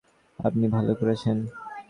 আপনি 0.39 0.65
ভাল 0.67 0.87
করেছেন। 0.93 1.37